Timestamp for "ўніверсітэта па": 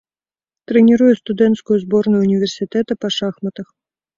2.25-3.13